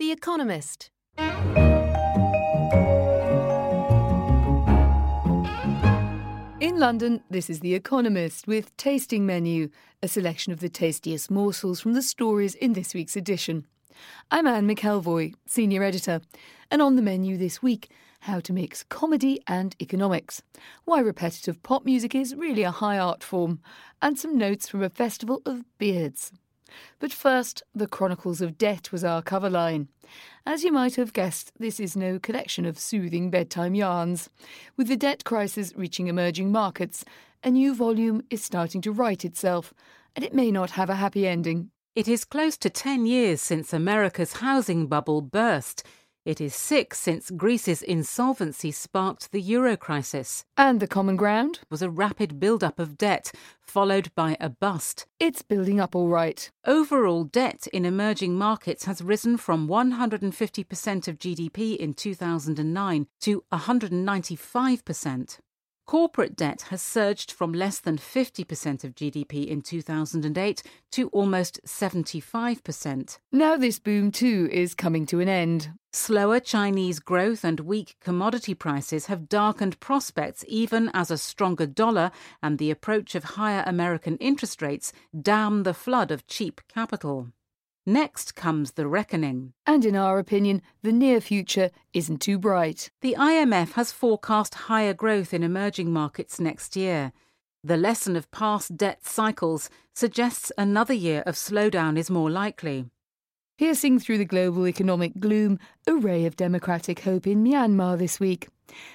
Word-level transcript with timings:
The 0.00 0.10
Economist. 0.10 0.90
In 6.60 6.80
London, 6.80 7.22
this 7.30 7.48
is 7.48 7.60
The 7.60 7.74
Economist 7.74 8.48
with 8.48 8.76
Tasting 8.76 9.24
Menu, 9.24 9.68
a 10.02 10.08
selection 10.08 10.52
of 10.52 10.58
the 10.58 10.68
tastiest 10.68 11.30
morsels 11.30 11.78
from 11.78 11.92
the 11.92 12.02
stories 12.02 12.56
in 12.56 12.72
this 12.72 12.92
week's 12.92 13.14
edition. 13.14 13.68
I'm 14.32 14.48
Anne 14.48 14.66
McElvoy, 14.66 15.34
Senior 15.46 15.84
Editor, 15.84 16.22
and 16.72 16.82
on 16.82 16.96
the 16.96 17.02
menu 17.02 17.36
this 17.36 17.62
week, 17.62 17.88
how 18.22 18.40
to 18.40 18.52
mix 18.52 18.82
comedy 18.82 19.42
and 19.46 19.76
economics, 19.80 20.42
why 20.84 20.98
repetitive 20.98 21.62
pop 21.62 21.84
music 21.84 22.16
is 22.16 22.34
really 22.34 22.64
a 22.64 22.72
high 22.72 22.98
art 22.98 23.22
form, 23.22 23.60
and 24.02 24.18
some 24.18 24.36
notes 24.36 24.68
from 24.68 24.82
a 24.82 24.90
festival 24.90 25.40
of 25.46 25.62
beards. 25.78 26.32
But 26.98 27.12
first, 27.12 27.62
The 27.74 27.86
Chronicles 27.86 28.40
of 28.40 28.58
Debt 28.58 28.92
was 28.92 29.04
our 29.04 29.22
cover 29.22 29.50
line. 29.50 29.88
As 30.46 30.64
you 30.64 30.72
might 30.72 30.96
have 30.96 31.12
guessed, 31.12 31.52
this 31.58 31.80
is 31.80 31.96
no 31.96 32.18
collection 32.18 32.66
of 32.66 32.78
soothing 32.78 33.30
bedtime 33.30 33.74
yarns. 33.74 34.28
With 34.76 34.88
the 34.88 34.96
debt 34.96 35.24
crisis 35.24 35.72
reaching 35.76 36.08
emerging 36.08 36.52
markets, 36.52 37.04
a 37.42 37.50
new 37.50 37.74
volume 37.74 38.22
is 38.30 38.42
starting 38.42 38.80
to 38.82 38.92
write 38.92 39.24
itself, 39.24 39.74
and 40.16 40.24
it 40.24 40.34
may 40.34 40.50
not 40.50 40.70
have 40.72 40.90
a 40.90 40.96
happy 40.96 41.26
ending. 41.26 41.70
It 41.94 42.08
is 42.08 42.24
close 42.24 42.56
to 42.56 42.70
10 42.70 43.06
years 43.06 43.40
since 43.40 43.72
America's 43.72 44.34
housing 44.34 44.86
bubble 44.86 45.20
burst. 45.20 45.84
It 46.24 46.40
is 46.40 46.54
six 46.54 46.98
since 46.98 47.30
Greece's 47.30 47.82
insolvency 47.82 48.70
sparked 48.70 49.30
the 49.30 49.42
euro 49.42 49.76
crisis. 49.76 50.46
And 50.56 50.80
the 50.80 50.86
common 50.86 51.16
ground? 51.16 51.60
was 51.68 51.82
a 51.82 51.90
rapid 51.90 52.40
build-up 52.40 52.78
of 52.78 52.96
debt, 52.96 53.30
followed 53.60 54.10
by 54.14 54.38
a 54.40 54.48
bust. 54.48 55.06
It's 55.20 55.42
building 55.42 55.80
up 55.80 55.94
all 55.94 56.08
right. 56.08 56.50
Overall 56.64 57.24
debt 57.24 57.66
in 57.74 57.84
emerging 57.84 58.38
markets 58.38 58.86
has 58.86 59.02
risen 59.02 59.36
from 59.36 59.68
150% 59.68 61.08
of 61.08 61.18
GDP 61.18 61.76
in 61.76 61.92
2009 61.92 63.06
to 63.20 63.44
195%. 63.52 65.38
Corporate 65.86 66.34
debt 66.34 66.62
has 66.70 66.80
surged 66.80 67.30
from 67.30 67.52
less 67.52 67.78
than 67.78 67.98
50% 67.98 68.84
of 68.84 68.94
GDP 68.94 69.46
in 69.46 69.60
2008 69.60 70.62
to 70.92 71.08
almost 71.08 71.60
75%. 71.66 73.18
Now, 73.30 73.56
this 73.58 73.78
boom 73.78 74.10
too 74.10 74.48
is 74.50 74.74
coming 74.74 75.04
to 75.06 75.20
an 75.20 75.28
end. 75.28 75.72
Slower 75.92 76.40
Chinese 76.40 77.00
growth 77.00 77.44
and 77.44 77.60
weak 77.60 77.96
commodity 78.00 78.54
prices 78.54 79.06
have 79.06 79.28
darkened 79.28 79.78
prospects 79.78 80.42
even 80.48 80.90
as 80.94 81.10
a 81.10 81.18
stronger 81.18 81.66
dollar 81.66 82.10
and 82.42 82.58
the 82.58 82.70
approach 82.70 83.14
of 83.14 83.24
higher 83.24 83.62
American 83.66 84.16
interest 84.16 84.62
rates 84.62 84.90
dam 85.20 85.64
the 85.64 85.74
flood 85.74 86.10
of 86.10 86.26
cheap 86.26 86.62
capital. 86.66 87.28
Next 87.86 88.34
comes 88.34 88.72
the 88.72 88.86
reckoning. 88.86 89.52
And 89.66 89.84
in 89.84 89.94
our 89.94 90.18
opinion, 90.18 90.62
the 90.82 90.92
near 90.92 91.20
future 91.20 91.70
isn't 91.92 92.22
too 92.22 92.38
bright. 92.38 92.90
The 93.02 93.14
IMF 93.18 93.72
has 93.72 93.92
forecast 93.92 94.54
higher 94.54 94.94
growth 94.94 95.34
in 95.34 95.42
emerging 95.42 95.92
markets 95.92 96.40
next 96.40 96.76
year. 96.76 97.12
The 97.62 97.76
lesson 97.76 98.16
of 98.16 98.30
past 98.30 98.78
debt 98.78 99.04
cycles 99.04 99.68
suggests 99.94 100.50
another 100.56 100.94
year 100.94 101.22
of 101.26 101.34
slowdown 101.34 101.98
is 101.98 102.10
more 102.10 102.30
likely. 102.30 102.86
Piercing 103.58 103.98
through 103.98 104.18
the 104.18 104.24
global 104.24 104.66
economic 104.66 105.20
gloom, 105.20 105.58
a 105.86 105.94
ray 105.94 106.24
of 106.24 106.36
democratic 106.36 107.00
hope 107.00 107.26
in 107.26 107.44
Myanmar 107.44 107.98
this 107.98 108.18
week. 108.18 108.48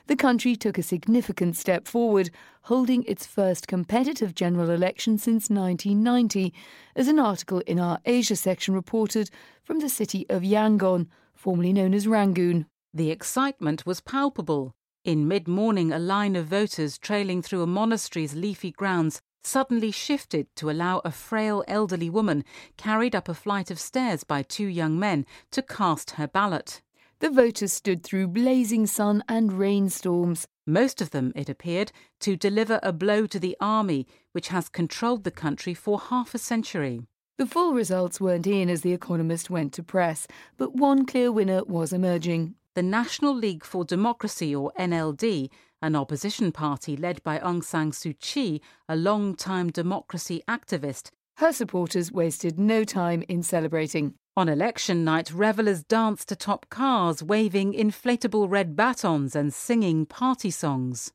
The 0.07 0.15
country 0.15 0.55
took 0.55 0.77
a 0.77 0.83
significant 0.83 1.55
step 1.55 1.87
forward, 1.87 2.31
holding 2.63 3.03
its 3.03 3.25
first 3.25 3.67
competitive 3.67 4.33
general 4.33 4.69
election 4.69 5.17
since 5.17 5.49
1990, 5.49 6.53
as 6.95 7.07
an 7.07 7.19
article 7.19 7.59
in 7.67 7.79
our 7.79 7.99
Asia 8.05 8.35
section 8.35 8.73
reported 8.73 9.29
from 9.63 9.79
the 9.79 9.89
city 9.89 10.25
of 10.29 10.43
Yangon, 10.43 11.07
formerly 11.33 11.73
known 11.73 11.93
as 11.93 12.07
Rangoon. 12.07 12.65
The 12.93 13.11
excitement 13.11 13.85
was 13.85 14.01
palpable. 14.01 14.73
In 15.05 15.27
mid 15.27 15.47
morning, 15.47 15.91
a 15.91 15.99
line 15.99 16.35
of 16.35 16.47
voters 16.47 16.97
trailing 16.97 17.41
through 17.41 17.61
a 17.61 17.67
monastery's 17.67 18.35
leafy 18.35 18.71
grounds 18.71 19.21
suddenly 19.43 19.91
shifted 19.91 20.47
to 20.55 20.69
allow 20.69 20.99
a 21.05 21.11
frail 21.11 21.63
elderly 21.67 22.09
woman 22.09 22.43
carried 22.77 23.15
up 23.15 23.29
a 23.29 23.33
flight 23.33 23.71
of 23.71 23.79
stairs 23.79 24.23
by 24.23 24.43
two 24.43 24.65
young 24.65 24.99
men 24.99 25.25
to 25.51 25.61
cast 25.61 26.11
her 26.11 26.27
ballot. 26.27 26.81
The 27.19 27.29
voters 27.29 27.73
stood 27.73 28.01
through 28.01 28.29
blazing 28.29 28.87
sun 28.87 29.25
and 29.27 29.51
rainstorms. 29.51 30.47
Most 30.65 31.01
of 31.01 31.11
them, 31.11 31.33
it 31.35 31.49
appeared, 31.49 31.91
to 32.21 32.37
deliver 32.37 32.79
a 32.81 32.93
blow 32.93 33.27
to 33.27 33.37
the 33.37 33.57
army, 33.59 34.07
which 34.31 34.47
has 34.47 34.69
controlled 34.69 35.25
the 35.25 35.31
country 35.31 35.73
for 35.73 35.99
half 35.99 36.33
a 36.33 36.37
century. 36.37 37.01
The 37.37 37.45
full 37.45 37.73
results 37.73 38.21
weren't 38.21 38.47
in 38.47 38.69
as 38.69 38.81
The 38.81 38.93
Economist 38.93 39.49
went 39.49 39.73
to 39.73 39.83
press, 39.83 40.27
but 40.57 40.75
one 40.75 41.05
clear 41.05 41.29
winner 41.29 41.65
was 41.65 41.91
emerging. 41.91 42.55
The 42.75 42.83
National 42.83 43.35
League 43.35 43.65
for 43.65 43.83
Democracy, 43.83 44.55
or 44.55 44.71
NLD, 44.79 45.49
an 45.81 45.97
opposition 45.97 46.53
party 46.53 46.95
led 46.95 47.21
by 47.23 47.39
Aung 47.39 47.63
San 47.63 47.91
Suu 47.91 48.17
Kyi, 48.19 48.61
a 48.87 48.95
long-time 48.95 49.71
democracy 49.71 50.41
activist. 50.47 51.09
Her 51.37 51.51
supporters 51.51 52.13
wasted 52.13 52.57
no 52.57 52.85
time 52.85 53.23
in 53.27 53.43
celebrating. 53.43 54.13
On 54.39 54.47
election 54.47 55.03
night, 55.03 55.33
revellers 55.33 55.83
danced 55.83 56.31
atop 56.31 56.69
cars, 56.69 57.21
waving 57.21 57.73
inflatable 57.73 58.49
red 58.49 58.73
batons 58.73 59.35
and 59.35 59.53
singing 59.53 60.05
party 60.05 60.49
songs. 60.49 61.11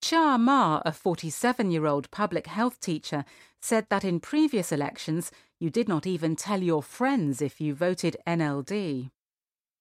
Chia 0.00 0.38
Ma, 0.38 0.80
a 0.86 0.90
47 0.90 1.70
year 1.70 1.84
old 1.84 2.10
public 2.10 2.46
health 2.46 2.80
teacher, 2.80 3.26
said 3.60 3.86
that 3.90 4.02
in 4.02 4.18
previous 4.18 4.72
elections 4.72 5.30
you 5.60 5.68
did 5.68 5.88
not 5.88 6.06
even 6.06 6.36
tell 6.36 6.62
your 6.62 6.82
friends 6.82 7.42
if 7.42 7.60
you 7.60 7.74
voted 7.74 8.16
NLD. 8.26 9.10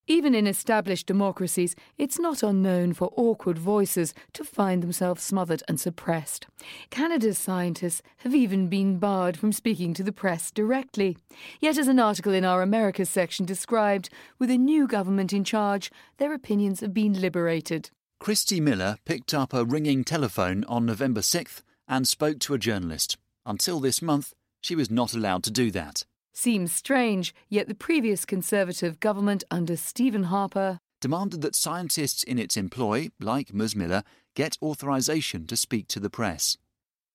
Even 0.05 0.35
in 0.35 0.47
established 0.47 1.07
democracies, 1.07 1.75
it's 1.97 2.19
not 2.19 2.43
unknown 2.43 2.93
for 2.93 3.13
awkward 3.15 3.57
voices 3.57 4.13
to 4.33 4.43
find 4.43 4.83
themselves 4.83 5.23
smothered 5.23 5.63
and 5.67 5.79
suppressed. 5.79 6.45
Canada's 6.89 7.37
scientists 7.37 8.01
have 8.17 8.35
even 8.35 8.67
been 8.67 8.99
barred 8.99 9.37
from 9.37 9.53
speaking 9.53 9.93
to 9.93 10.03
the 10.03 10.11
press 10.11 10.51
directly. 10.51 11.17
Yet, 11.61 11.77
as 11.77 11.87
an 11.87 11.99
article 11.99 12.33
in 12.33 12.43
our 12.43 12.61
Americas 12.61 13.09
section 13.09 13.45
described, 13.45 14.09
with 14.39 14.49
a 14.49 14.57
new 14.57 14.87
government 14.87 15.31
in 15.31 15.45
charge, 15.45 15.89
their 16.17 16.33
opinions 16.33 16.81
have 16.81 16.93
been 16.93 17.19
liberated. 17.19 17.89
Kristi 18.21 18.61
Miller 18.61 18.97
picked 19.05 19.33
up 19.33 19.53
a 19.53 19.63
ringing 19.63 20.03
telephone 20.03 20.65
on 20.65 20.85
November 20.85 21.21
6th 21.21 21.61
and 21.87 22.07
spoke 22.07 22.39
to 22.39 22.53
a 22.53 22.59
journalist. 22.59 23.17
Until 23.45 23.79
this 23.79 24.01
month, 24.01 24.33
she 24.59 24.75
was 24.75 24.91
not 24.91 25.13
allowed 25.13 25.43
to 25.43 25.51
do 25.51 25.71
that. 25.71 26.05
Seems 26.33 26.71
strange, 26.71 27.33
yet 27.47 27.67
the 27.67 27.75
previous 27.75 28.25
Conservative 28.25 28.99
government 28.99 29.43
under 29.51 29.77
Stephen 29.77 30.23
Harper 30.23 30.79
demanded 30.99 31.41
that 31.41 31.55
scientists 31.55 32.23
in 32.23 32.39
its 32.39 32.57
employ, 32.57 33.09
like 33.19 33.53
Ms. 33.53 33.75
Miller, 33.75 34.03
get 34.35 34.57
authorization 34.61 35.45
to 35.45 35.55
speak 35.55 35.87
to 35.89 35.99
the 35.99 36.09
press. 36.09 36.57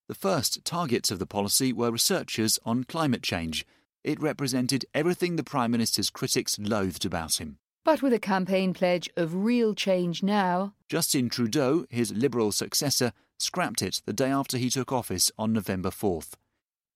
The 0.09 0.15
first 0.15 0.65
targets 0.65 1.11
of 1.11 1.19
the 1.19 1.27
policy 1.27 1.73
were 1.73 1.91
researchers 1.91 2.59
on 2.65 2.85
climate 2.85 3.23
change. 3.23 3.67
It 4.05 4.23
represented 4.23 4.85
everything 4.95 5.37
the 5.37 5.43
Prime 5.43 5.71
Minister's 5.71 6.11
critics 6.11 6.59
loathed 6.59 7.05
about 7.05 7.41
him. 7.41 7.59
But 7.85 8.03
with 8.03 8.13
a 8.13 8.19
campaign 8.19 8.73
pledge 8.73 9.09
of 9.17 9.35
real 9.35 9.75
change 9.75 10.23
now, 10.23 10.75
Justin 10.89 11.29
Trudeau, 11.29 11.87
his 11.91 12.13
Liberal 12.13 12.53
successor, 12.53 13.13
scrapped 13.39 13.83
it 13.83 14.03
the 14.05 14.13
day 14.13 14.31
after 14.31 14.59
he 14.59 14.71
took 14.71 14.93
office 14.93 15.33
on 15.39 15.53
November 15.53 15.91
4th. 15.91 16.35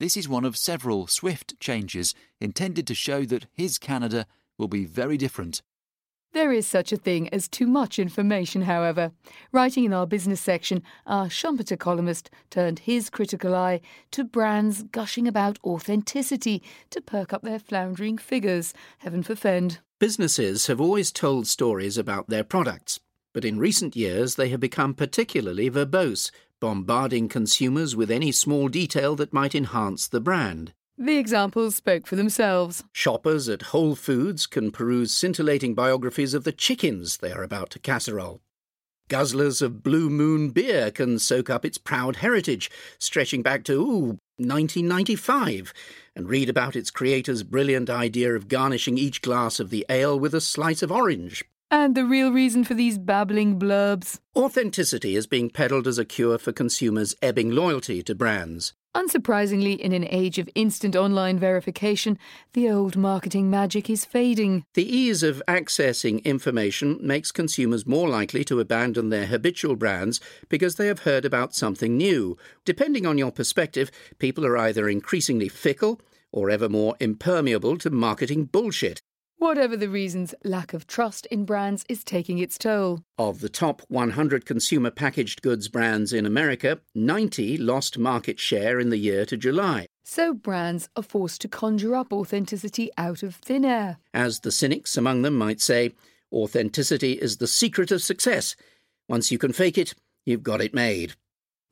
This 0.02 0.16
is 0.16 0.28
one 0.28 0.44
of 0.44 0.56
several 0.56 1.06
swift 1.06 1.60
changes 1.60 2.12
intended 2.40 2.88
to 2.88 2.94
show 2.94 3.24
that 3.26 3.46
his 3.52 3.78
Canada 3.78 4.26
will 4.58 4.66
be 4.66 4.84
very 4.84 5.16
different. 5.16 5.62
There 6.32 6.50
is 6.50 6.66
such 6.66 6.90
a 6.90 6.96
thing 6.96 7.28
as 7.28 7.46
too 7.46 7.68
much 7.68 8.00
information, 8.00 8.62
however. 8.62 9.12
Writing 9.52 9.84
in 9.84 9.92
our 9.92 10.08
business 10.08 10.40
section, 10.40 10.82
our 11.06 11.26
Schumpeter 11.26 11.78
columnist 11.78 12.30
turned 12.50 12.80
his 12.80 13.10
critical 13.10 13.54
eye 13.54 13.80
to 14.10 14.24
brands 14.24 14.82
gushing 14.82 15.28
about 15.28 15.60
authenticity 15.62 16.64
to 16.90 17.00
perk 17.00 17.32
up 17.32 17.42
their 17.42 17.60
floundering 17.60 18.18
figures. 18.18 18.74
Heaven 18.98 19.22
forfend. 19.22 19.78
Businesses 20.00 20.66
have 20.66 20.80
always 20.80 21.12
told 21.12 21.46
stories 21.46 21.96
about 21.96 22.28
their 22.28 22.42
products, 22.42 22.98
but 23.32 23.44
in 23.44 23.56
recent 23.56 23.94
years 23.94 24.34
they 24.34 24.48
have 24.48 24.58
become 24.58 24.94
particularly 24.94 25.70
verbose, 25.70 26.32
bombarding 26.62 27.28
consumers 27.28 27.96
with 27.96 28.08
any 28.08 28.30
small 28.30 28.68
detail 28.68 29.16
that 29.16 29.32
might 29.32 29.52
enhance 29.52 30.06
the 30.06 30.20
brand. 30.20 30.72
The 30.96 31.16
examples 31.16 31.74
spoke 31.74 32.06
for 32.06 32.14
themselves. 32.14 32.84
Shoppers 32.92 33.48
at 33.48 33.62
Whole 33.62 33.96
Foods 33.96 34.46
can 34.46 34.70
peruse 34.70 35.12
scintillating 35.12 35.74
biographies 35.74 36.34
of 36.34 36.44
the 36.44 36.52
chickens 36.52 37.16
they 37.16 37.32
are 37.32 37.42
about 37.42 37.70
to 37.70 37.80
casserole. 37.80 38.42
Guzzlers 39.08 39.60
of 39.60 39.82
Blue 39.82 40.08
Moon 40.08 40.50
beer 40.50 40.92
can 40.92 41.18
soak 41.18 41.50
up 41.50 41.64
its 41.64 41.78
proud 41.78 42.16
heritage, 42.16 42.70
stretching 43.00 43.42
back 43.42 43.64
to, 43.64 43.72
ooh, 43.72 44.18
1995, 44.36 45.74
and 46.14 46.28
read 46.28 46.48
about 46.48 46.76
its 46.76 46.92
creator's 46.92 47.42
brilliant 47.42 47.90
idea 47.90 48.36
of 48.36 48.46
garnishing 48.46 48.96
each 48.96 49.20
glass 49.20 49.58
of 49.58 49.70
the 49.70 49.84
ale 49.88 50.16
with 50.16 50.32
a 50.32 50.40
slice 50.40 50.80
of 50.80 50.92
orange. 50.92 51.44
And 51.72 51.94
the 51.94 52.04
real 52.04 52.30
reason 52.30 52.64
for 52.64 52.74
these 52.74 52.98
babbling 52.98 53.58
blurbs? 53.58 54.20
Authenticity 54.36 55.16
is 55.16 55.26
being 55.26 55.48
peddled 55.48 55.86
as 55.86 55.96
a 55.96 56.04
cure 56.04 56.36
for 56.36 56.52
consumers' 56.52 57.14
ebbing 57.22 57.50
loyalty 57.50 58.02
to 58.02 58.14
brands. 58.14 58.74
Unsurprisingly, 58.94 59.78
in 59.78 59.94
an 59.94 60.06
age 60.10 60.38
of 60.38 60.50
instant 60.54 60.94
online 60.94 61.38
verification, 61.38 62.18
the 62.52 62.68
old 62.68 62.94
marketing 62.94 63.48
magic 63.48 63.88
is 63.88 64.04
fading. 64.04 64.66
The 64.74 64.84
ease 64.84 65.22
of 65.22 65.42
accessing 65.48 66.22
information 66.24 66.98
makes 67.00 67.32
consumers 67.32 67.86
more 67.86 68.06
likely 68.06 68.44
to 68.44 68.60
abandon 68.60 69.08
their 69.08 69.24
habitual 69.24 69.74
brands 69.74 70.20
because 70.50 70.74
they 70.74 70.88
have 70.88 71.00
heard 71.00 71.24
about 71.24 71.54
something 71.54 71.96
new. 71.96 72.36
Depending 72.66 73.06
on 73.06 73.16
your 73.16 73.32
perspective, 73.32 73.90
people 74.18 74.44
are 74.44 74.58
either 74.58 74.90
increasingly 74.90 75.48
fickle 75.48 76.02
or 76.32 76.50
ever 76.50 76.68
more 76.68 76.96
impermeable 77.00 77.78
to 77.78 77.88
marketing 77.88 78.44
bullshit. 78.44 79.00
Whatever 79.42 79.76
the 79.76 79.88
reasons, 79.88 80.36
lack 80.44 80.72
of 80.72 80.86
trust 80.86 81.26
in 81.26 81.44
brands 81.44 81.84
is 81.88 82.04
taking 82.04 82.38
its 82.38 82.56
toll. 82.56 83.00
Of 83.18 83.40
the 83.40 83.48
top 83.48 83.82
100 83.88 84.46
consumer 84.46 84.92
packaged 84.92 85.42
goods 85.42 85.66
brands 85.66 86.12
in 86.12 86.26
America, 86.26 86.78
90 86.94 87.56
lost 87.56 87.98
market 87.98 88.38
share 88.38 88.78
in 88.78 88.90
the 88.90 88.98
year 88.98 89.26
to 89.26 89.36
July. 89.36 89.86
So 90.04 90.32
brands 90.32 90.88
are 90.94 91.02
forced 91.02 91.40
to 91.40 91.48
conjure 91.48 91.96
up 91.96 92.12
authenticity 92.12 92.90
out 92.96 93.24
of 93.24 93.34
thin 93.34 93.64
air. 93.64 93.98
As 94.14 94.38
the 94.38 94.52
cynics 94.52 94.96
among 94.96 95.22
them 95.22 95.36
might 95.36 95.60
say, 95.60 95.90
authenticity 96.32 97.14
is 97.14 97.38
the 97.38 97.48
secret 97.48 97.90
of 97.90 98.00
success. 98.00 98.54
Once 99.08 99.32
you 99.32 99.38
can 99.38 99.52
fake 99.52 99.76
it, 99.76 99.92
you've 100.24 100.44
got 100.44 100.60
it 100.60 100.72
made. 100.72 101.14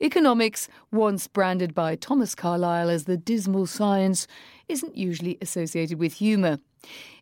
Economics, 0.01 0.67
once 0.91 1.25
branded 1.27 1.73
by 1.73 1.95
Thomas 1.95 2.35
Carlyle 2.35 2.89
as 2.89 3.05
the 3.05 3.15
dismal 3.15 3.65
science, 3.65 4.27
isn't 4.67 4.97
usually 4.97 5.37
associated 5.41 5.99
with 5.99 6.15
humour. 6.15 6.59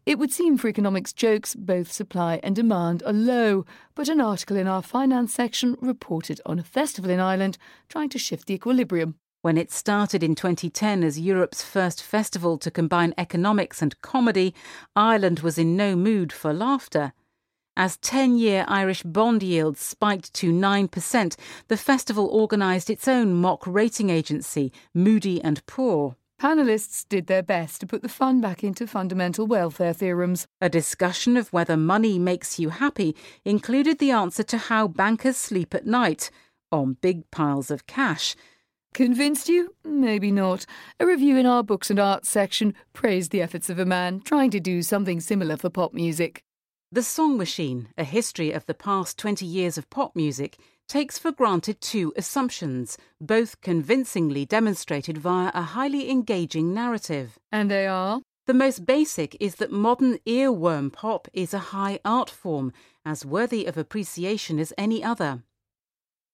It 0.06 0.18
would 0.18 0.32
seem 0.32 0.58
for 0.58 0.68
economics 0.68 1.14
jokes, 1.14 1.56
both 1.56 1.92
supply 1.92 2.40
and 2.42 2.56
demand 2.56 3.04
are 3.06 3.14
low, 3.14 3.66
but 3.96 4.10
an 4.10 4.22
article 4.22 4.58
in 4.58 4.68
our 4.68 4.82
finance 4.82 5.34
section 5.34 5.78
reported 5.82 6.42
on 6.46 6.58
a 6.58 6.64
festival 6.64 7.12
in 7.12 7.20
Ireland 7.20 7.58
trying 7.90 8.10
to 8.10 8.18
shift 8.18 8.48
the 8.48 8.56
equilibrium. 8.56 9.16
When 9.42 9.58
it 9.58 9.72
started 9.72 10.22
in 10.22 10.36
2010 10.36 11.04
as 11.04 11.20
Europe's 11.20 11.62
first 11.62 12.04
festival 12.04 12.58
to 12.58 12.72
combine 12.72 13.14
economics 13.18 13.82
and 13.82 14.02
comedy, 14.02 14.54
Ireland 14.96 15.40
was 15.40 15.58
in 15.58 15.78
no 15.78 15.96
mood 15.96 16.34
for 16.34 16.54
laughter. 16.54 17.14
As 17.78 17.96
10 17.98 18.38
year 18.38 18.66
Irish 18.68 19.04
bond 19.04 19.42
yields 19.42 19.80
spiked 19.80 20.34
to 20.34 20.52
9%, 20.52 21.36
the 21.70 21.78
festival 21.78 22.28
organised 22.28 22.90
its 22.90 23.08
own 23.08 23.34
mock 23.34 23.66
rating 23.66 24.10
agency, 24.10 24.74
Moody 24.94 25.42
and 25.42 25.66
Poor. 25.66 26.18
Panelists 26.40 27.06
did 27.10 27.28
their 27.28 27.44
best 27.44 27.82
to 27.82 27.88
put 27.88 28.02
the 28.02 28.08
fun 28.08 28.40
back 28.40 28.64
into 28.64 28.88
fundamental 28.88 29.46
welfare 29.46 29.92
theorems. 29.92 30.48
A 30.62 30.70
discussion 30.70 31.36
of 31.36 31.52
whether 31.52 31.76
money 31.76 32.18
makes 32.18 32.58
you 32.58 32.70
happy 32.70 33.14
included 33.44 34.00
the 34.00 34.12
answer 34.12 34.44
to 34.44 34.58
how 34.58 34.88
bankers 34.88 35.36
sleep 35.36 35.76
at 35.76 35.86
night 35.86 36.32
on 36.72 36.96
big 37.02 37.30
piles 37.30 37.70
of 37.70 37.88
cash. 37.88 38.38
Convinced 38.94 39.50
you? 39.50 39.76
Maybe 39.84 40.32
not. 40.32 40.66
A 40.98 41.06
review 41.06 41.36
in 41.36 41.46
our 41.46 41.62
books 41.62 41.90
and 41.90 42.00
arts 42.00 42.30
section 42.30 42.74
praised 42.94 43.32
the 43.32 43.42
efforts 43.42 43.70
of 43.70 43.78
a 43.78 43.84
man 43.86 44.22
trying 44.22 44.52
to 44.52 44.62
do 44.62 44.82
something 44.82 45.20
similar 45.20 45.58
for 45.58 45.70
pop 45.70 45.94
music. 45.94 46.46
The 46.90 47.04
Song 47.04 47.38
Machine, 47.38 47.90
a 47.98 48.06
history 48.06 48.54
of 48.54 48.66
the 48.66 48.74
past 48.74 49.18
20 49.18 49.46
years 49.46 49.78
of 49.78 49.90
pop 49.90 50.16
music, 50.16 50.58
takes 50.90 51.20
for 51.20 51.32
granted 51.32 51.80
two 51.80 52.12
assumptions, 52.18 52.98
both 53.22 53.62
convincingly 53.62 54.44
demonstrated 54.44 55.18
via 55.18 55.52
a 55.54 55.62
highly 55.62 56.10
engaging 56.10 56.74
narrative. 56.74 57.38
And 57.52 57.70
they 57.72 57.88
are? 57.88 58.22
The 58.48 58.54
most 58.56 58.88
basic 58.88 59.38
is 59.40 59.56
that 59.56 59.72
modern 59.72 60.18
earworm 60.26 60.92
pop 60.92 61.28
is 61.32 61.54
a 61.54 61.60
high 61.60 62.00
art 62.04 62.32
form, 62.32 62.74
as 63.06 63.24
worthy 63.24 63.66
of 63.66 63.78
appreciation 63.78 64.58
as 64.60 64.74
any 64.76 65.04
other. 65.04 65.44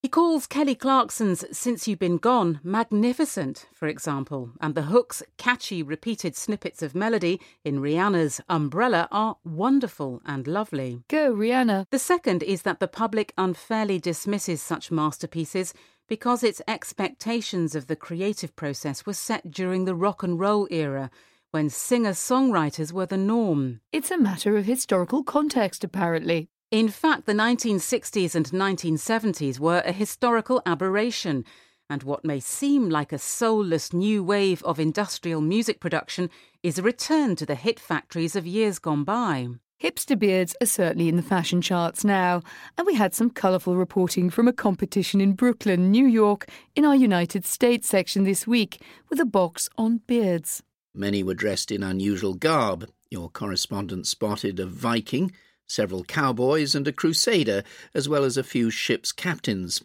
He 0.05 0.09
calls 0.09 0.45
Kelly 0.45 0.75
Clarkson's 0.75 1.43
Since 1.51 1.87
You've 1.87 1.97
Been 1.97 2.19
Gone 2.19 2.59
magnificent, 2.63 3.65
for 3.73 3.87
example, 3.87 4.51
and 4.61 4.75
the 4.75 4.83
hook's 4.83 5.23
catchy 5.37 5.81
repeated 5.81 6.35
snippets 6.35 6.83
of 6.83 6.93
melody 6.93 7.41
in 7.63 7.79
Rihanna's 7.79 8.39
Umbrella 8.47 9.07
are 9.11 9.37
wonderful 9.43 10.21
and 10.23 10.45
lovely. 10.47 11.01
Go, 11.07 11.33
Rihanna. 11.33 11.87
The 11.89 11.97
second 11.97 12.43
is 12.43 12.61
that 12.61 12.79
the 12.79 12.87
public 12.87 13.33
unfairly 13.35 13.97
dismisses 13.97 14.61
such 14.61 14.91
masterpieces 14.91 15.73
because 16.07 16.43
its 16.43 16.61
expectations 16.67 17.73
of 17.73 17.87
the 17.87 17.95
creative 17.95 18.55
process 18.55 19.07
were 19.07 19.13
set 19.13 19.49
during 19.49 19.85
the 19.85 19.95
rock 19.95 20.21
and 20.21 20.39
roll 20.39 20.67
era 20.69 21.09
when 21.49 21.67
singer 21.67 22.11
songwriters 22.11 22.91
were 22.91 23.07
the 23.07 23.17
norm. 23.17 23.81
It's 23.91 24.11
a 24.11 24.19
matter 24.19 24.55
of 24.55 24.65
historical 24.65 25.23
context, 25.23 25.83
apparently. 25.83 26.49
In 26.71 26.89
fact, 26.89 27.25
the 27.25 27.33
1960s 27.33 28.33
and 28.33 28.47
1970s 28.47 29.59
were 29.59 29.83
a 29.85 29.91
historical 29.91 30.63
aberration, 30.65 31.45
and 31.91 32.01
what 32.01 32.25
may 32.25 32.39
seem 32.39 32.89
like 32.89 33.13
a 33.13 33.19
soulless 33.19 33.93
new 33.93 34.23
wave 34.23 34.63
of 34.63 34.79
industrial 34.79 35.41
music 35.41 35.79
production 35.79 36.29
is 36.63 36.79
a 36.79 36.83
return 36.83 37.35
to 37.35 37.45
the 37.45 37.53
hit 37.53 37.79
factories 37.79 38.35
of 38.35 38.47
years 38.47 38.79
gone 38.79 39.03
by. 39.03 39.47
Hipster 39.81 40.17
beards 40.17 40.55
are 40.59 40.65
certainly 40.65 41.07
in 41.07 41.17
the 41.17 41.21
fashion 41.21 41.61
charts 41.61 42.03
now, 42.03 42.41
and 42.77 42.87
we 42.87 42.95
had 42.95 43.13
some 43.13 43.29
colourful 43.29 43.75
reporting 43.75 44.31
from 44.31 44.47
a 44.47 44.53
competition 44.53 45.21
in 45.21 45.33
Brooklyn, 45.33 45.91
New 45.91 46.07
York, 46.07 46.49
in 46.75 46.83
our 46.83 46.95
United 46.95 47.45
States 47.45 47.87
section 47.87 48.23
this 48.23 48.47
week, 48.47 48.81
with 49.09 49.19
a 49.19 49.25
box 49.25 49.69
on 49.77 50.01
beards. 50.07 50.63
Many 50.95 51.21
were 51.21 51.35
dressed 51.35 51.71
in 51.71 51.83
unusual 51.83 52.33
garb. 52.33 52.89
Your 53.11 53.29
correspondent 53.29 54.07
spotted 54.07 54.59
a 54.59 54.65
Viking, 54.65 55.31
several 55.67 56.03
cowboys, 56.03 56.75
and 56.75 56.87
a 56.87 56.91
crusader, 56.91 57.63
as 57.93 58.07
well 58.09 58.23
as 58.23 58.37
a 58.37 58.43
few 58.43 58.69
ship's 58.69 59.11
captains. 59.11 59.83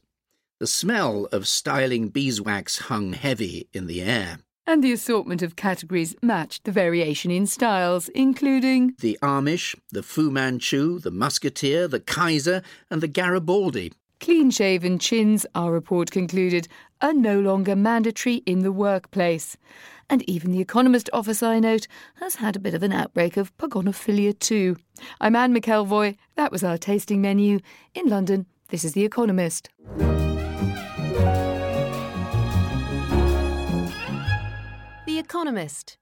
The 0.58 0.66
smell 0.66 1.26
of 1.32 1.48
styling 1.48 2.08
beeswax 2.08 2.78
hung 2.78 3.14
heavy 3.14 3.68
in 3.72 3.86
the 3.86 4.02
air. 4.02 4.40
And 4.66 4.84
the 4.84 4.92
assortment 4.92 5.42
of 5.42 5.56
categories 5.56 6.14
matched 6.22 6.64
the 6.64 6.70
variation 6.70 7.30
in 7.30 7.46
styles, 7.46 8.08
including 8.10 8.94
the 9.00 9.18
Amish, 9.22 9.74
the 9.90 10.02
Fu 10.02 10.30
Manchu, 10.30 10.98
the 10.98 11.10
Musketeer, 11.10 11.88
the 11.88 11.98
Kaiser, 11.98 12.62
and 12.90 13.00
the 13.00 13.08
Garibaldi. 13.08 13.92
Clean 14.20 14.50
shaven 14.50 14.98
chins, 14.98 15.46
our 15.54 15.72
report 15.72 16.10
concluded, 16.10 16.68
are 17.00 17.14
no 17.14 17.40
longer 17.40 17.74
mandatory 17.74 18.42
in 18.44 18.60
the 18.60 18.70
workplace. 18.70 19.56
And 20.10 20.22
even 20.28 20.52
the 20.52 20.60
Economist 20.60 21.08
office, 21.14 21.42
I 21.42 21.58
note, 21.58 21.86
has 22.16 22.34
had 22.34 22.54
a 22.54 22.60
bit 22.60 22.74
of 22.74 22.82
an 22.82 22.92
outbreak 22.92 23.38
of 23.38 23.56
pogonophilia 23.56 24.38
too. 24.38 24.76
I'm 25.22 25.34
Anne 25.34 25.54
McElvoy. 25.54 26.18
That 26.34 26.52
was 26.52 26.62
our 26.62 26.76
tasting 26.76 27.22
menu. 27.22 27.60
In 27.94 28.10
London, 28.10 28.44
this 28.68 28.84
is 28.84 28.92
The 28.92 29.06
Economist. 29.06 29.70
The 35.06 35.18
Economist 35.18 35.96